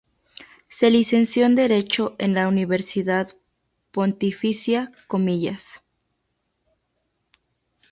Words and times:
Se 0.67 0.89
licenció 0.89 1.45
en 1.45 1.53
derecho 1.53 2.15
en 2.17 2.33
la 2.33 2.47
Universidad 2.47 3.27
Pontificia 3.91 4.91
Comillas. 5.05 5.83